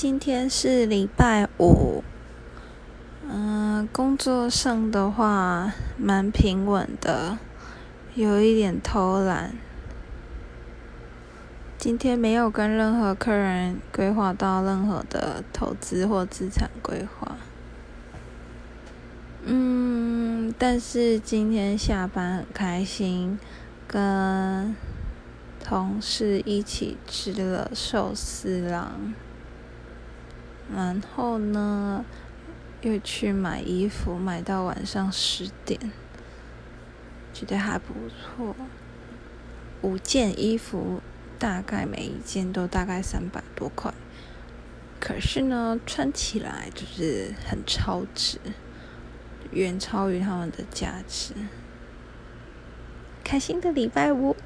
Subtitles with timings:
[0.00, 2.02] 今天是礼拜五，
[3.28, 7.36] 嗯，工作上的话蛮平稳的，
[8.14, 9.52] 有一点偷懒。
[11.76, 17.36] 今天没有跟任何客人规划到任何的投资或资产规划。
[19.44, 23.38] 嗯，但是今天下班很开心，
[23.86, 24.74] 跟
[25.62, 29.12] 同事一起吃了寿司郎。
[30.74, 32.04] 然后呢，
[32.82, 35.78] 又去买衣服，买到晚上十点，
[37.32, 38.54] 觉得还不错。
[39.82, 41.00] 五件衣服，
[41.38, 43.92] 大概每一件都大概三百多块，
[45.00, 48.38] 可是呢，穿起来就是很超值，
[49.50, 51.34] 远超于他们的价值。
[53.24, 54.36] 开心的礼拜五。